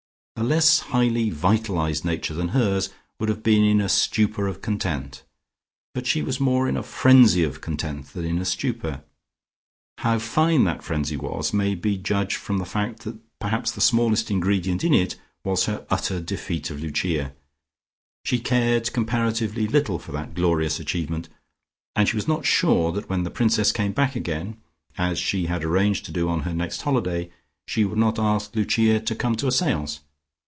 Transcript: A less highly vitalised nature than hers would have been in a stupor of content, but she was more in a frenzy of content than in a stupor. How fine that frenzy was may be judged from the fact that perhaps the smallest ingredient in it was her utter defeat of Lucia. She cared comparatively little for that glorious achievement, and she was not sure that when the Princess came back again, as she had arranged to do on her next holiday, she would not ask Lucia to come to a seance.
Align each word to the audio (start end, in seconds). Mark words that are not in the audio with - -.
A 0.37 0.43
less 0.51 0.79
highly 0.79 1.29
vitalised 1.29 2.03
nature 2.03 2.33
than 2.33 2.47
hers 2.47 2.89
would 3.19 3.29
have 3.29 3.43
been 3.43 3.63
in 3.63 3.79
a 3.79 3.87
stupor 3.87 4.47
of 4.47 4.59
content, 4.59 5.21
but 5.93 6.07
she 6.07 6.23
was 6.23 6.39
more 6.39 6.67
in 6.67 6.75
a 6.75 6.81
frenzy 6.81 7.43
of 7.43 7.61
content 7.61 8.07
than 8.07 8.25
in 8.25 8.39
a 8.39 8.45
stupor. 8.45 9.03
How 9.99 10.17
fine 10.17 10.63
that 10.63 10.81
frenzy 10.81 11.15
was 11.15 11.53
may 11.53 11.75
be 11.75 11.95
judged 11.95 12.37
from 12.37 12.57
the 12.57 12.65
fact 12.65 13.01
that 13.01 13.19
perhaps 13.37 13.69
the 13.69 13.81
smallest 13.81 14.31
ingredient 14.31 14.83
in 14.83 14.95
it 14.95 15.15
was 15.43 15.65
her 15.65 15.85
utter 15.91 16.19
defeat 16.19 16.71
of 16.71 16.79
Lucia. 16.81 17.33
She 18.25 18.39
cared 18.39 18.91
comparatively 18.93 19.67
little 19.67 19.99
for 19.99 20.11
that 20.13 20.33
glorious 20.33 20.79
achievement, 20.79 21.29
and 21.95 22.09
she 22.09 22.15
was 22.17 22.27
not 22.27 22.47
sure 22.47 22.91
that 22.93 23.11
when 23.11 23.21
the 23.25 23.29
Princess 23.29 23.71
came 23.71 23.91
back 23.91 24.15
again, 24.15 24.57
as 24.97 25.19
she 25.19 25.45
had 25.45 25.63
arranged 25.63 26.03
to 26.05 26.11
do 26.11 26.29
on 26.29 26.39
her 26.39 26.53
next 26.55 26.81
holiday, 26.81 27.29
she 27.67 27.85
would 27.85 27.99
not 27.99 28.17
ask 28.17 28.55
Lucia 28.55 28.99
to 28.99 29.13
come 29.13 29.35
to 29.35 29.45
a 29.45 29.51
seance. 29.51 29.99